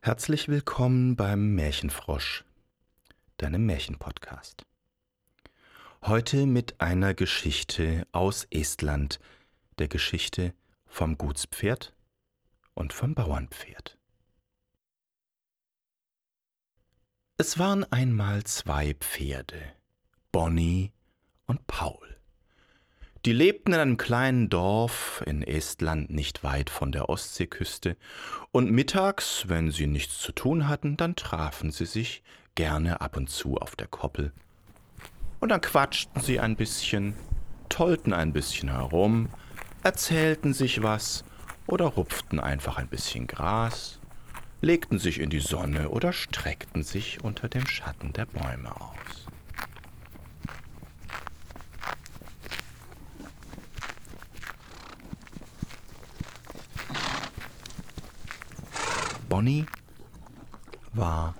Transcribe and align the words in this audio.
Herzlich 0.00 0.46
willkommen 0.46 1.16
beim 1.16 1.56
Märchenfrosch, 1.56 2.44
deinem 3.36 3.66
Märchenpodcast. 3.66 4.64
Heute 6.02 6.46
mit 6.46 6.80
einer 6.80 7.14
Geschichte 7.14 8.06
aus 8.12 8.46
Estland, 8.50 9.18
der 9.78 9.88
Geschichte 9.88 10.54
vom 10.86 11.18
Gutspferd 11.18 11.94
und 12.74 12.92
vom 12.92 13.16
Bauernpferd. 13.16 13.98
Es 17.36 17.58
waren 17.58 17.84
einmal 17.92 18.44
zwei 18.44 18.94
Pferde, 18.94 19.60
Bonnie 20.30 20.92
und 21.46 21.66
Paul. 21.66 22.17
Die 23.24 23.32
lebten 23.32 23.72
in 23.72 23.80
einem 23.80 23.96
kleinen 23.96 24.48
Dorf 24.48 25.24
in 25.26 25.42
Estland 25.42 26.08
nicht 26.10 26.44
weit 26.44 26.70
von 26.70 26.92
der 26.92 27.08
Ostseeküste, 27.08 27.96
und 28.52 28.70
mittags, 28.70 29.44
wenn 29.48 29.72
sie 29.72 29.88
nichts 29.88 30.20
zu 30.20 30.30
tun 30.32 30.68
hatten, 30.68 30.96
dann 30.96 31.16
trafen 31.16 31.72
sie 31.72 31.86
sich 31.86 32.22
gerne 32.54 33.00
ab 33.00 33.16
und 33.16 33.28
zu 33.28 33.56
auf 33.58 33.74
der 33.74 33.88
Koppel. 33.88 34.32
Und 35.40 35.50
dann 35.50 35.60
quatschten 35.60 36.22
sie 36.22 36.38
ein 36.38 36.56
bisschen, 36.56 37.14
tollten 37.68 38.12
ein 38.12 38.32
bisschen 38.32 38.70
herum, 38.70 39.28
erzählten 39.82 40.54
sich 40.54 40.82
was 40.82 41.24
oder 41.66 41.86
rupften 41.86 42.38
einfach 42.38 42.78
ein 42.78 42.88
bisschen 42.88 43.26
Gras, 43.26 43.98
legten 44.60 44.98
sich 44.98 45.20
in 45.20 45.30
die 45.30 45.40
Sonne 45.40 45.90
oder 45.90 46.12
streckten 46.12 46.82
sich 46.82 47.22
unter 47.22 47.48
dem 47.48 47.66
Schatten 47.66 48.12
der 48.12 48.26
Bäume 48.26 48.74
aus. 48.80 49.26
Bonnie 59.28 59.66
war 60.94 61.34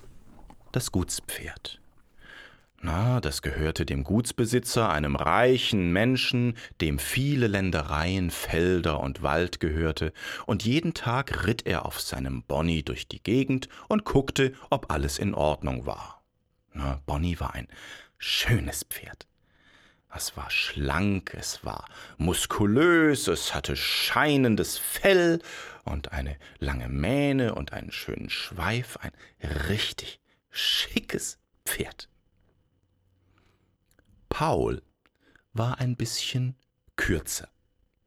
das 0.72 0.92
Gutspferd. 0.92 1.80
Na, 2.80 3.20
das 3.20 3.40
gehörte 3.40 3.86
dem 3.86 4.04
Gutsbesitzer, 4.04 4.90
einem 4.90 5.16
reichen 5.16 5.90
Menschen, 5.92 6.54
dem 6.80 6.98
viele 6.98 7.46
Ländereien, 7.46 8.30
Felder 8.30 9.00
und 9.00 9.22
Wald 9.22 9.58
gehörte, 9.58 10.12
und 10.46 10.64
jeden 10.64 10.92
Tag 10.92 11.46
ritt 11.46 11.66
er 11.66 11.86
auf 11.86 11.98
seinem 12.00 12.42
Bonnie 12.42 12.82
durch 12.82 13.08
die 13.08 13.22
Gegend 13.22 13.70
und 13.88 14.04
guckte, 14.04 14.52
ob 14.68 14.92
alles 14.92 15.18
in 15.18 15.34
Ordnung 15.34 15.86
war. 15.86 16.22
Na, 16.74 17.00
Bonnie 17.06 17.40
war 17.40 17.54
ein 17.54 17.68
schönes 18.18 18.84
Pferd. 18.84 19.27
Es 20.14 20.36
war 20.36 20.50
schlank, 20.50 21.34
es 21.34 21.64
war 21.64 21.84
muskulös, 22.16 23.28
es 23.28 23.54
hatte 23.54 23.76
scheinendes 23.76 24.78
Fell 24.78 25.40
und 25.84 26.12
eine 26.12 26.36
lange 26.58 26.88
Mähne 26.88 27.54
und 27.54 27.72
einen 27.72 27.92
schönen 27.92 28.30
Schweif, 28.30 28.96
ein 28.98 29.12
richtig 29.68 30.20
schickes 30.50 31.38
Pferd. 31.64 32.08
Paul 34.28 34.82
war 35.52 35.78
ein 35.78 35.96
bisschen 35.96 36.56
kürzer, 36.96 37.48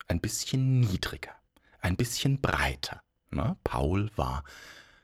ein 0.08 0.22
bisschen 0.22 0.80
niedriger, 0.80 1.36
ein 1.82 1.96
bisschen 1.98 2.42
breiter. 2.42 3.02
Na, 3.30 3.58
Paul 3.64 4.10
war 4.16 4.44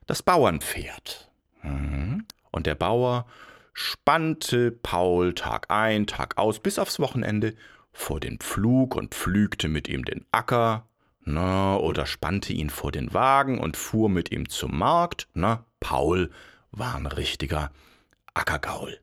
das 0.06 0.24
Bauernpferd. 0.24 1.32
Mhm. 1.62 2.26
Und 2.52 2.66
der 2.66 2.76
Bauer 2.76 3.28
spannte 3.78 4.72
Paul 4.72 5.36
Tag 5.36 5.70
ein, 5.70 6.08
Tag 6.08 6.40
aus, 6.40 6.60
bis 6.60 6.80
aufs 6.80 7.00
Wochenende 7.00 7.54
vor 7.92 8.20
den 8.20 8.40
Pflug 8.40 8.96
und 8.96 9.14
pflügte 9.14 9.68
mit 9.68 9.88
ihm 9.88 10.04
den 10.04 10.26
Acker, 10.32 10.88
na, 11.22 11.78
oder 11.78 12.08
spannte 12.08 12.54
ihn 12.54 12.72
vor 12.72 12.92
den 12.92 13.14
Wagen 13.14 13.60
und 13.60 13.78
fuhr 13.78 14.10
mit 14.10 14.32
ihm 14.32 14.50
zum 14.50 14.80
Markt, 14.80 15.28
na, 15.36 15.64
Paul 15.80 16.32
war 16.72 16.96
ein 16.96 17.06
richtiger 17.06 17.72
Ackergaul. 18.34 19.00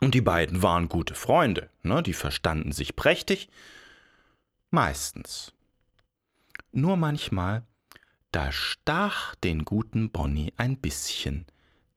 Und 0.00 0.14
die 0.14 0.22
beiden 0.22 0.62
waren 0.62 0.88
gute 0.88 1.14
Freunde, 1.14 1.68
ne, 1.82 2.02
die 2.02 2.14
verstanden 2.14 2.72
sich 2.72 2.96
prächtig, 2.96 3.50
meistens. 4.70 5.52
Nur 6.72 6.96
manchmal, 6.96 7.66
da 8.30 8.52
stach 8.52 9.34
den 9.34 9.66
guten 9.66 10.10
Bonnie 10.10 10.54
ein 10.56 10.78
bisschen 10.78 11.44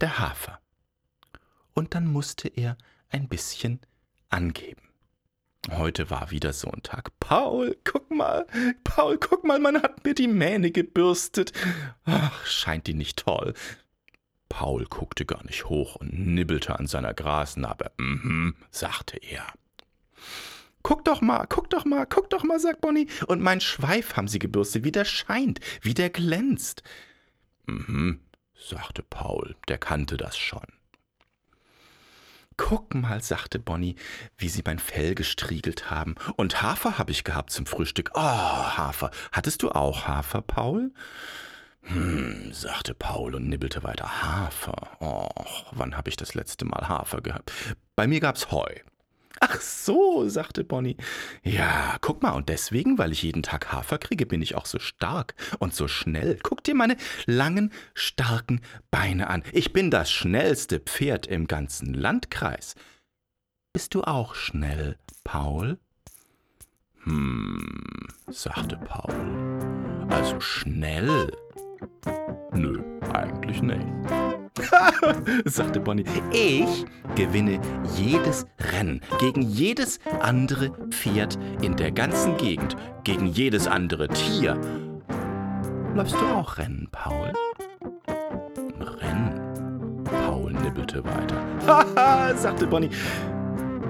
der 0.01 0.19
Hafer 0.19 0.59
und 1.75 1.93
dann 1.93 2.07
musste 2.07 2.47
er 2.47 2.77
ein 3.09 3.27
bisschen 3.27 3.79
angeben. 4.29 4.81
Heute 5.71 6.09
war 6.09 6.31
wieder 6.31 6.53
so 6.53 6.69
ein 6.69 6.83
Tag. 6.83 7.11
Paul, 7.19 7.75
guck 7.83 8.11
mal, 8.11 8.45
Paul, 8.83 9.17
guck 9.17 9.43
mal, 9.43 9.59
man 9.59 9.81
hat 9.81 10.03
mir 10.03 10.13
die 10.13 10.27
Mähne 10.27 10.71
gebürstet. 10.71 11.53
Ach, 12.05 12.45
scheint 12.45 12.87
die 12.87 12.93
nicht 12.93 13.17
toll. 13.17 13.53
Paul 14.47 14.85
guckte 14.85 15.25
gar 15.25 15.43
nicht 15.45 15.65
hoch 15.65 15.95
und 15.95 16.13
nibbelte 16.13 16.77
an 16.77 16.87
seiner 16.87 17.13
Grasnarbe. 17.13 17.91
Mhm, 17.97 18.55
sagte 18.69 19.17
er. 19.17 19.45
Guck 20.83 21.03
doch 21.03 21.21
mal, 21.21 21.47
guck 21.47 21.71
doch 21.71 21.83
mal, 21.83 22.05
guck 22.05 22.29
doch 22.29 22.43
mal, 22.43 22.59
sagt 22.59 22.81
Bonnie. 22.81 23.07
Und 23.25 23.41
mein 23.41 23.59
Schweif 23.59 24.15
haben 24.15 24.27
sie 24.27 24.39
gebürstet, 24.39 24.83
wie 24.83 24.91
der 24.91 25.05
scheint, 25.05 25.59
wie 25.81 25.95
der 25.95 26.11
glänzt. 26.11 26.83
Mhm, 27.65 28.19
sagte 28.53 29.01
Paul, 29.01 29.55
der 29.67 29.79
kannte 29.79 30.15
das 30.15 30.37
schon. 30.37 30.74
Guck 32.57 32.95
mal, 32.95 33.21
sagte 33.21 33.59
Bonnie, 33.59 33.95
wie 34.37 34.49
sie 34.49 34.61
mein 34.65 34.79
Fell 34.79 35.15
gestriegelt 35.15 35.89
haben. 35.89 36.15
Und 36.37 36.61
Hafer 36.61 36.97
habe 36.97 37.11
ich 37.11 37.23
gehabt 37.23 37.51
zum 37.51 37.65
Frühstück. 37.65 38.11
Oh, 38.13 38.21
Hafer. 38.21 39.11
Hattest 39.31 39.61
du 39.63 39.71
auch 39.71 40.07
Hafer, 40.07 40.41
Paul? 40.41 40.91
Hm, 41.81 42.51
sagte 42.51 42.93
Paul 42.95 43.35
und 43.35 43.47
nibbelte 43.47 43.83
weiter. 43.83 44.23
Hafer. 44.23 45.01
Och, 45.01 45.65
wann 45.71 45.95
habe 45.95 46.09
ich 46.09 46.15
das 46.15 46.33
letzte 46.33 46.65
Mal 46.65 46.87
Hafer 46.87 47.21
gehabt? 47.21 47.51
Bei 47.95 48.07
mir 48.07 48.19
gab's 48.19 48.51
Heu. 48.51 48.73
Ach 49.39 49.59
so, 49.59 50.27
sagte 50.29 50.63
Bonnie. 50.63 50.97
Ja, 51.43 51.97
guck 52.01 52.23
mal, 52.23 52.31
und 52.31 52.49
deswegen, 52.49 52.97
weil 52.97 53.11
ich 53.11 53.23
jeden 53.23 53.43
Tag 53.43 53.71
Hafer 53.71 53.97
kriege, 53.97 54.25
bin 54.25 54.41
ich 54.41 54.55
auch 54.55 54.65
so 54.65 54.79
stark 54.79 55.35
und 55.59 55.73
so 55.73 55.87
schnell. 55.87 56.39
Guck 56.41 56.63
dir 56.63 56.75
meine 56.75 56.97
langen, 57.25 57.71
starken 57.93 58.61
Beine 58.91 59.29
an. 59.29 59.43
Ich 59.51 59.73
bin 59.73 59.91
das 59.91 60.11
schnellste 60.11 60.79
Pferd 60.79 61.27
im 61.27 61.47
ganzen 61.47 61.93
Landkreis. 61.93 62.75
Bist 63.73 63.93
du 63.93 64.03
auch 64.03 64.35
schnell, 64.35 64.97
Paul? 65.23 65.77
Hm, 67.03 68.07
sagte 68.27 68.77
Paul. 68.77 69.13
Also 70.09 70.39
schnell? 70.39 71.31
Nö, 72.53 72.81
eigentlich 73.13 73.61
nicht. 73.61 73.85
sagte 75.45 75.79
Bonnie. 75.79 76.05
Ich 76.31 76.85
gewinne 77.15 77.59
jedes 77.95 78.45
Rennen 78.73 79.01
gegen 79.19 79.41
jedes 79.41 79.99
andere 80.21 80.71
Pferd 80.89 81.37
in 81.61 81.75
der 81.75 81.91
ganzen 81.91 82.37
Gegend, 82.37 82.75
gegen 83.03 83.27
jedes 83.27 83.67
andere 83.67 84.07
Tier. 84.07 84.59
Läufst 85.93 86.15
du 86.15 86.25
auch 86.25 86.57
Rennen, 86.57 86.87
Paul? 86.91 87.33
Rennen? 88.79 90.03
Paul 90.03 90.53
nibbelte 90.53 91.03
weiter. 91.03 91.41
Haha, 91.65 92.35
sagte 92.37 92.67
Bonnie. 92.67 92.89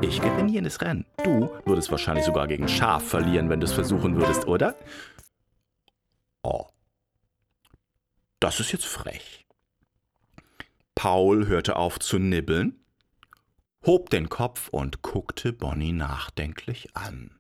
Ich 0.02 0.22
gewinne 0.22 0.52
jedes 0.52 0.82
Rennen. 0.82 1.06
Du 1.24 1.50
würdest 1.66 1.90
wahrscheinlich 1.90 2.26
sogar 2.26 2.48
gegen 2.48 2.68
Schaf 2.68 3.04
verlieren, 3.04 3.50
wenn 3.50 3.60
du 3.60 3.66
es 3.66 3.74
versuchen 3.74 4.16
würdest, 4.16 4.48
oder? 4.48 4.76
Oh. 6.44 6.66
Das 8.40 8.60
ist 8.60 8.72
jetzt 8.72 8.86
frech. 8.86 9.45
Paul 11.06 11.46
hörte 11.46 11.76
auf 11.76 12.00
zu 12.00 12.18
nibbeln, 12.18 12.84
hob 13.86 14.10
den 14.10 14.28
Kopf 14.28 14.70
und 14.70 15.04
guckte 15.04 15.54
Bonnie 15.54 15.92
nachdenklich 15.92 16.96
an. 16.96 17.40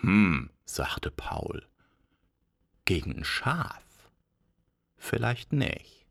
Hm, 0.00 0.48
sagte 0.64 1.10
Paul. 1.10 1.66
Gegen 2.86 3.18
ein 3.18 3.24
Schaf? 3.24 4.08
Vielleicht 4.96 5.52
nicht. 5.52 6.06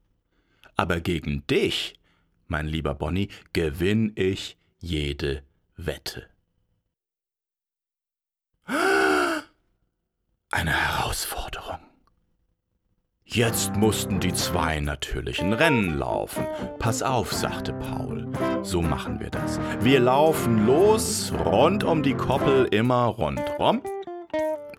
Aber 0.76 1.02
gegen 1.02 1.44
dich, 1.48 2.00
mein 2.46 2.68
lieber 2.68 2.94
Bonnie, 2.94 3.30
gewinn 3.54 4.12
ich 4.14 4.56
jede 4.78 5.42
Wette. 5.76 6.30
Eine 10.52 10.72
Herausforderung. 10.72 11.63
Jetzt 13.34 13.76
mussten 13.76 14.20
die 14.20 14.32
zwei 14.32 14.80
natürlich 14.80 15.42
ein 15.42 15.54
Rennen 15.54 15.98
laufen. 15.98 16.46
Pass 16.78 17.02
auf, 17.02 17.34
sagte 17.34 17.74
Paul. 17.74 18.28
So 18.62 18.80
machen 18.80 19.20
wir 19.20 19.32
das. 19.32 19.60
Wir 19.80 20.00
laufen 20.02 20.68
los, 20.68 21.34
rund 21.44 21.84
um 21.84 22.04
die 22.04 22.14
Koppel, 22.14 22.66
immer 22.66 23.06
rundrum. 23.06 23.82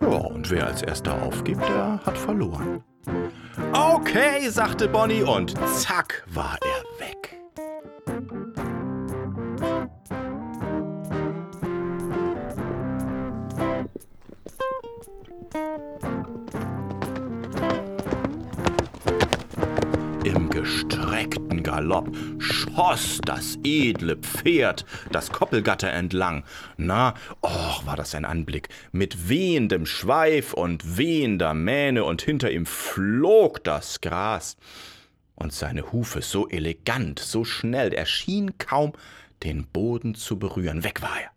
Ja, 0.01 0.06
und 0.06 0.53
wer 0.53 0.69
als 0.69 0.83
erster 0.83 1.21
aufgibt, 1.21 1.62
der 1.62 1.99
hat 2.06 2.17
verloren. 2.17 2.85
Okay, 3.73 4.49
sagte 4.49 4.87
Bonnie, 4.87 5.25
und 5.25 5.56
zack 5.77 6.23
war 6.29 6.56
er 6.62 7.05
weg. 7.05 7.24
Gestreckten 20.55 21.65
Galopp 21.65 22.17
schoss 22.39 23.19
das 23.25 23.59
edle 23.65 24.17
Pferd 24.17 24.87
das 25.11 25.33
Koppelgatter 25.33 25.93
entlang. 25.93 26.45
Na, 26.77 27.15
och, 27.43 27.85
war 27.87 27.97
das 27.97 28.15
ein 28.15 28.25
Anblick. 28.25 28.69
Mit 28.93 29.29
wehendem 29.29 29.85
Schweif 29.85 30.55
und 30.55 30.97
wehender 30.97 31.55
Mähne 31.55 32.05
und 32.05 32.23
hinter 32.23 32.53
ihm 32.53 32.67
flog 32.67 33.65
das 33.65 34.01
Gras. 34.01 34.56
Und 35.35 35.53
seine 35.53 35.91
Hufe 35.91 36.23
so 36.23 36.49
elegant, 36.49 37.19
so 37.19 37.45
schnell, 37.45 37.93
er 37.93 38.06
schien 38.06 38.56
kaum 38.56 38.93
den 39.43 39.67
Boden 39.67 40.15
zu 40.15 40.39
berühren. 40.39 40.85
Weg 40.85 41.03
war 41.03 41.21
er. 41.21 41.31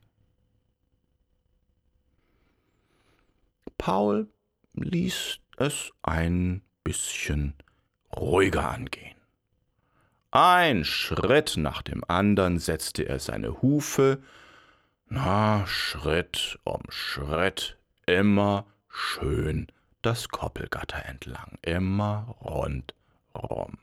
Paul 3.79 4.29
ließ 4.73 5.39
es 5.57 5.91
ein 6.03 6.61
bisschen 6.83 7.55
ruhiger 8.15 8.69
angehen. 8.69 9.15
Ein 10.31 10.83
Schritt 10.83 11.55
nach 11.57 11.81
dem 11.81 12.03
andern 12.07 12.59
setzte 12.59 13.03
er 13.03 13.19
seine 13.19 13.61
Hufe, 13.61 14.21
na, 15.07 15.65
Schritt 15.67 16.59
um 16.63 16.81
Schritt, 16.89 17.77
immer 18.05 18.65
schön 18.89 19.67
das 20.01 20.29
Koppelgatter 20.29 21.05
entlang, 21.05 21.57
immer 21.61 22.35
rundrum. 22.41 23.77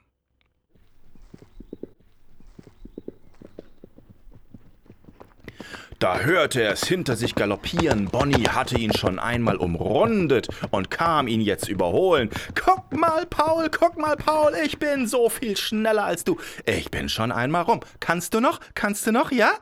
Da 5.99 6.21
hörte 6.21 6.63
er 6.63 6.73
es 6.73 6.85
hinter 6.85 7.17
sich 7.17 7.35
galoppieren. 7.35 8.07
Bonnie 8.07 8.49
hatte 8.49 8.77
ihn 8.79 8.93
schon 8.93 9.19
einmal 9.19 9.57
umrundet 9.57 10.49
und 10.71 10.91
kam 10.91 11.29
ihn 11.29 11.41
jetzt 11.41 11.69
überholen. 11.69 12.31
Guck 12.55 12.93
mal, 12.93 13.27
Paul, 13.27 13.71
guck 13.71 13.97
mal, 13.97 14.17
Paul, 14.17 14.55
ich 14.65 14.79
bin 14.79 15.07
so 15.07 15.29
viel 15.29 15.57
schneller 15.57 16.05
als 16.05 16.25
du. 16.25 16.39
Ich 16.67 16.91
bin 16.91 17.09
schon 17.09 17.33
einmal 17.33 17.63
rum. 17.63 17.81
Kannst 18.01 18.35
du 18.35 18.41
noch? 18.41 18.61
Kannst 18.75 19.07
du 19.07 19.13
noch, 19.13 19.31
ja? 19.31 19.53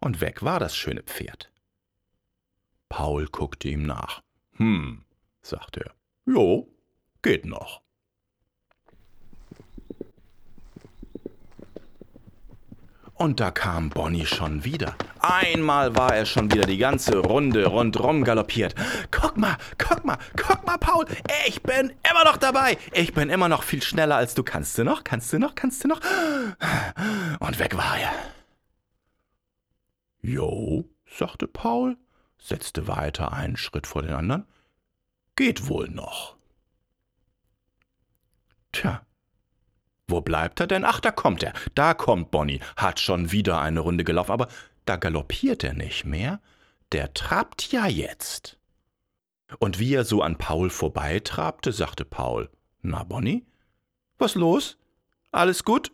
Und 0.00 0.20
weg 0.20 0.42
war 0.42 0.60
das 0.60 0.76
schöne 0.76 1.02
Pferd. 1.02 1.50
Paul 2.88 3.26
guckte 3.26 3.68
ihm 3.68 3.82
nach. 3.82 4.22
Hm, 4.56 5.04
sagte 5.42 5.80
er. 5.86 5.94
Jo, 6.32 6.68
geht 7.22 7.44
noch. 7.44 7.82
Und 13.14 13.40
da 13.40 13.50
kam 13.50 13.88
Bonnie 13.88 14.26
schon 14.26 14.64
wieder. 14.64 14.94
Einmal 15.28 15.96
war 15.96 16.14
er 16.14 16.24
schon 16.24 16.52
wieder 16.52 16.66
die 16.66 16.78
ganze 16.78 17.18
Runde 17.18 17.66
rundrum 17.66 18.22
galoppiert. 18.22 18.74
Guck 19.10 19.36
mal, 19.36 19.56
guck 19.76 20.04
mal, 20.04 20.18
guck 20.36 20.64
mal, 20.64 20.78
Paul, 20.78 21.04
ich 21.48 21.62
bin 21.62 21.92
immer 22.08 22.24
noch 22.24 22.36
dabei. 22.36 22.78
Ich 22.92 23.12
bin 23.12 23.28
immer 23.28 23.48
noch 23.48 23.64
viel 23.64 23.82
schneller 23.82 24.16
als 24.16 24.34
du. 24.34 24.44
Kannst 24.44 24.78
du 24.78 24.84
noch, 24.84 25.02
kannst 25.02 25.32
du 25.32 25.38
noch, 25.38 25.56
kannst 25.56 25.82
du 25.82 25.88
noch? 25.88 26.00
Und 27.40 27.58
weg 27.58 27.76
war 27.76 27.98
er. 27.98 28.12
Jo, 30.22 30.88
sagte 31.06 31.48
Paul, 31.48 31.96
setzte 32.38 32.86
weiter 32.86 33.32
einen 33.32 33.56
Schritt 33.56 33.86
vor 33.86 34.02
den 34.02 34.14
anderen. 34.14 34.46
Geht 35.34 35.68
wohl 35.68 35.88
noch. 35.88 36.36
Tja, 38.70 39.02
wo 40.08 40.20
bleibt 40.20 40.60
er 40.60 40.68
denn? 40.68 40.84
Ach, 40.84 41.00
da 41.00 41.10
kommt 41.10 41.42
er. 41.42 41.52
Da 41.74 41.94
kommt 41.94 42.30
Bonnie. 42.30 42.60
Hat 42.76 43.00
schon 43.00 43.32
wieder 43.32 43.60
eine 43.60 43.80
Runde 43.80 44.04
gelaufen, 44.04 44.30
aber 44.30 44.48
da 44.86 44.96
galoppiert 44.96 45.62
er 45.64 45.74
nicht 45.74 46.06
mehr. 46.06 46.40
Der 46.92 47.12
trabt 47.12 47.70
ja 47.72 47.86
jetzt. 47.86 48.58
Und 49.58 49.78
wie 49.78 49.94
er 49.94 50.04
so 50.04 50.22
an 50.22 50.38
Paul 50.38 50.70
vorbeitrabte, 50.70 51.72
sagte 51.72 52.04
Paul: 52.04 52.48
Na, 52.80 53.04
Bonnie? 53.04 53.44
Was 54.18 54.34
los? 54.34 54.78
Alles 55.30 55.64
gut? 55.64 55.92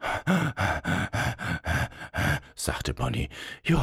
sagte 2.54 2.94
Bonnie. 2.94 3.28
Jo, 3.62 3.80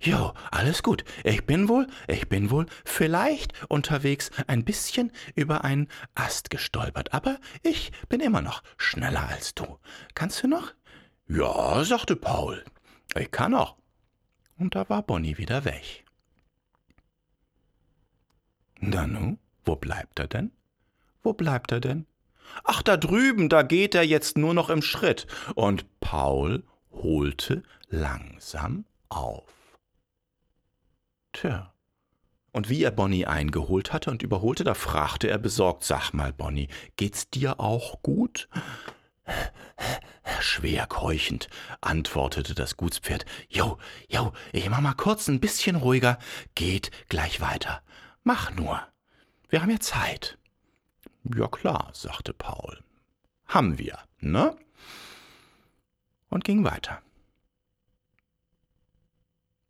jo, 0.00 0.32
alles 0.50 0.82
gut. 0.82 1.04
Ich 1.24 1.44
bin 1.44 1.68
wohl, 1.68 1.86
ich 2.06 2.28
bin 2.28 2.50
wohl 2.50 2.66
vielleicht 2.84 3.52
unterwegs 3.68 4.30
ein 4.46 4.64
bisschen 4.64 5.12
über 5.34 5.64
einen 5.64 5.88
Ast 6.14 6.50
gestolpert, 6.50 7.12
aber 7.12 7.38
ich 7.62 7.92
bin 8.08 8.20
immer 8.20 8.40
noch 8.40 8.62
schneller 8.76 9.28
als 9.28 9.54
du. 9.54 9.78
Kannst 10.14 10.42
du 10.42 10.48
noch? 10.48 10.72
Ja, 11.26 11.84
sagte 11.84 12.16
Paul. 12.16 12.64
Ich 13.14 13.30
kann 13.30 13.52
noch. 13.52 13.76
Und 14.58 14.74
da 14.74 14.88
war 14.88 15.02
Bonnie 15.02 15.38
wieder 15.38 15.64
weg. 15.64 16.04
Na 18.80 19.06
nu, 19.06 19.38
wo 19.64 19.76
bleibt 19.76 20.18
er 20.18 20.28
denn? 20.28 20.52
Wo 21.22 21.32
bleibt 21.32 21.72
er 21.72 21.80
denn? 21.80 22.06
Ach, 22.64 22.82
da 22.82 22.96
drüben, 22.96 23.48
da 23.48 23.62
geht 23.62 23.94
er 23.94 24.04
jetzt 24.04 24.38
nur 24.38 24.54
noch 24.54 24.70
im 24.70 24.82
Schritt. 24.82 25.26
Und 25.54 25.86
Paul 26.00 26.64
holte 26.90 27.62
langsam 27.88 28.84
auf. 29.08 29.52
Tja. 31.32 31.72
Und 32.52 32.68
wie 32.68 32.82
er 32.82 32.90
Bonnie 32.90 33.26
eingeholt 33.26 33.92
hatte 33.92 34.10
und 34.10 34.22
überholte, 34.22 34.64
da 34.64 34.74
fragte 34.74 35.28
er 35.28 35.38
besorgt, 35.38 35.84
sag 35.84 36.12
mal, 36.12 36.32
Bonnie, 36.32 36.68
geht's 36.96 37.28
dir 37.30 37.60
auch 37.60 38.02
gut? 38.02 38.48
Schwer 40.42 40.86
keuchend 40.86 41.48
antwortete 41.80 42.54
das 42.54 42.76
Gutspferd. 42.76 43.24
Jo, 43.48 43.78
jo, 44.08 44.32
ich 44.52 44.68
mach 44.68 44.80
mal 44.80 44.94
kurz 44.94 45.28
ein 45.28 45.40
bisschen 45.40 45.76
ruhiger, 45.76 46.18
geht 46.54 46.90
gleich 47.08 47.40
weiter. 47.40 47.82
Mach 48.24 48.54
nur. 48.54 48.86
Wir 49.48 49.62
haben 49.62 49.70
ja 49.70 49.80
Zeit. 49.80 50.38
Ja 51.24 51.48
klar, 51.48 51.90
sagte 51.92 52.32
Paul. 52.32 52.82
Haben 53.46 53.78
wir, 53.78 53.98
ne? 54.20 54.56
Und 56.28 56.44
ging 56.44 56.64
weiter. 56.64 57.02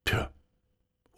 Tja. 0.04 0.30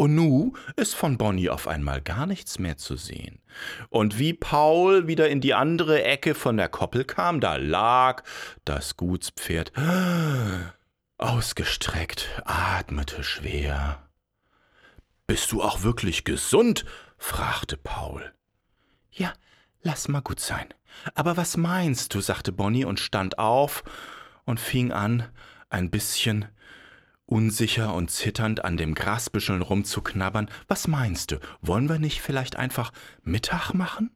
Und 0.00 0.14
nu 0.14 0.54
ist 0.76 0.94
von 0.94 1.18
Bonnie 1.18 1.50
auf 1.50 1.68
einmal 1.68 2.00
gar 2.00 2.24
nichts 2.24 2.58
mehr 2.58 2.78
zu 2.78 2.96
sehen. 2.96 3.42
Und 3.90 4.18
wie 4.18 4.32
Paul 4.32 5.06
wieder 5.08 5.28
in 5.28 5.42
die 5.42 5.52
andere 5.52 6.02
Ecke 6.02 6.34
von 6.34 6.56
der 6.56 6.70
Koppel 6.70 7.04
kam, 7.04 7.38
da 7.38 7.56
lag 7.56 8.22
das 8.64 8.96
Gutspferd 8.96 9.72
ausgestreckt, 11.18 12.42
atmete 12.46 13.22
schwer. 13.22 14.08
Bist 15.26 15.52
du 15.52 15.62
auch 15.62 15.82
wirklich 15.82 16.24
gesund? 16.24 16.86
fragte 17.18 17.76
Paul. 17.76 18.32
Ja, 19.10 19.34
Lass 19.82 20.08
mal 20.08 20.20
gut 20.20 20.40
sein. 20.40 20.66
Aber 21.14 21.36
was 21.36 21.58
meinst 21.58 22.14
du? 22.14 22.22
sagte 22.22 22.52
Bonnie 22.52 22.86
und 22.86 23.00
stand 23.00 23.38
auf 23.38 23.82
und 24.44 24.60
fing 24.60 24.92
an, 24.92 25.28
ein 25.68 25.90
bisschen 25.90 26.46
unsicher 27.30 27.94
und 27.94 28.10
zitternd 28.10 28.64
an 28.64 28.76
dem 28.76 28.94
Grasbüscheln 28.94 29.62
rumzuknabbern. 29.62 30.50
Was 30.68 30.88
meinst 30.88 31.30
du? 31.30 31.40
Wollen 31.62 31.88
wir 31.88 31.98
nicht 31.98 32.20
vielleicht 32.20 32.56
einfach 32.56 32.92
Mittag 33.22 33.72
machen? 33.72 34.10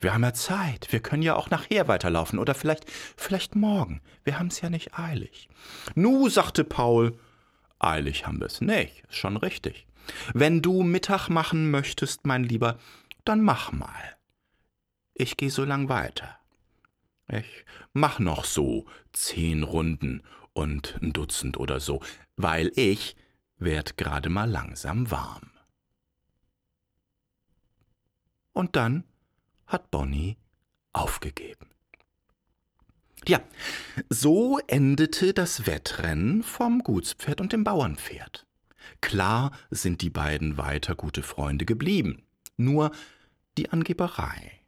Wir 0.00 0.14
haben 0.14 0.22
ja 0.22 0.34
Zeit. 0.34 0.88
Wir 0.90 1.00
können 1.00 1.22
ja 1.22 1.36
auch 1.36 1.50
nachher 1.50 1.86
weiterlaufen 1.86 2.38
oder 2.38 2.54
vielleicht, 2.54 2.90
vielleicht 3.16 3.54
morgen. 3.54 4.00
Wir 4.24 4.38
haben's 4.38 4.60
ja 4.60 4.70
nicht 4.70 4.98
eilig. 4.98 5.48
Nu, 5.94 6.28
sagte 6.28 6.64
Paul, 6.64 7.18
eilig 7.78 8.26
haben 8.26 8.40
wir's 8.40 8.60
nicht. 8.60 9.04
Ist 9.08 9.16
schon 9.16 9.36
richtig. 9.36 9.86
Wenn 10.32 10.62
du 10.62 10.82
Mittag 10.82 11.28
machen 11.28 11.70
möchtest, 11.70 12.26
mein 12.26 12.44
Lieber, 12.44 12.78
dann 13.24 13.40
mach 13.42 13.72
mal. 13.72 14.16
Ich 15.14 15.36
geh 15.36 15.48
so 15.48 15.64
lang 15.64 15.88
weiter. 15.88 16.38
Ich 17.28 17.64
mach 17.92 18.18
noch 18.18 18.44
so 18.44 18.86
zehn 19.12 19.62
Runden 19.62 20.22
und 20.54 20.98
ein 21.02 21.12
Dutzend 21.12 21.58
oder 21.58 21.78
so, 21.80 22.00
weil 22.36 22.72
ich 22.74 23.16
werd 23.58 23.98
gerade 23.98 24.30
mal 24.30 24.48
langsam 24.48 25.10
warm. 25.10 25.50
Und 28.52 28.76
dann 28.76 29.04
hat 29.66 29.90
Bonnie 29.90 30.38
aufgegeben. 30.94 31.68
Ja, 33.26 33.40
so 34.08 34.58
endete 34.66 35.34
das 35.34 35.66
Wettrennen 35.66 36.42
vom 36.42 36.80
Gutspferd 36.80 37.42
und 37.42 37.52
dem 37.52 37.64
Bauernpferd. 37.64 38.46
Klar 39.02 39.52
sind 39.70 40.00
die 40.00 40.10
beiden 40.10 40.56
weiter 40.56 40.94
gute 40.94 41.22
Freunde 41.22 41.66
geblieben, 41.66 42.22
nur 42.56 42.90
die 43.58 43.70
Angeberei 43.70 44.64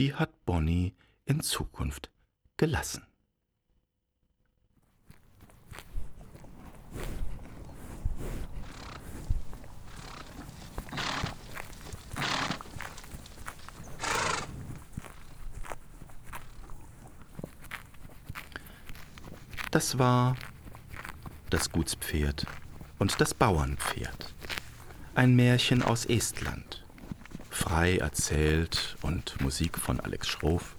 die 0.00 0.14
hat 0.14 0.46
Bonnie 0.46 0.94
in 1.26 1.42
Zukunft 1.42 2.10
gelassen. 2.56 3.06
Das 19.70 19.98
war 19.98 20.36
das 21.50 21.70
Gutspferd 21.70 22.46
und 22.98 23.20
das 23.20 23.34
Bauernpferd. 23.34 24.34
Ein 25.14 25.36
Märchen 25.36 25.82
aus 25.82 26.06
Estland 26.06 26.80
frei 27.50 27.98
erzählt 27.98 28.96
und 29.02 29.38
Musik 29.42 29.76
von 29.76 30.00
Alex 30.00 30.28
Schroff. 30.28 30.74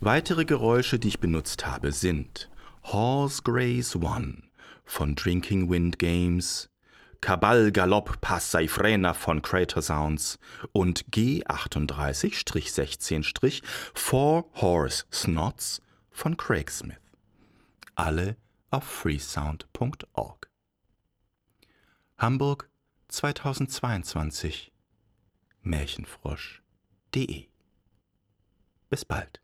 Weitere 0.00 0.44
Geräusche, 0.44 0.98
die 0.98 1.08
ich 1.08 1.20
benutzt 1.20 1.64
habe, 1.64 1.92
sind 1.92 2.50
Horse 2.84 3.40
Grace 3.42 3.96
One 3.96 4.42
von 4.84 5.14
Drinking 5.14 5.70
Wind 5.70 5.98
Games, 5.98 6.68
Cabal 7.22 7.72
Galopp 7.72 8.20
Passai 8.20 8.68
Frena 8.68 9.14
von 9.14 9.40
Crater 9.40 9.80
Sounds 9.80 10.38
und 10.72 11.06
G38-16- 11.06 13.62
Four 13.94 14.44
Horse 14.60 15.06
Snots 15.10 15.80
von 16.10 16.36
Craig 16.36 16.70
Smith. 16.70 17.03
Alle 17.94 18.36
auf 18.70 18.84
freesound.org. 18.84 20.50
Hamburg 22.18 22.70
2022 23.08 24.72
Märchenfrosch.de 25.62 27.48
Bis 28.90 29.04
bald. 29.04 29.43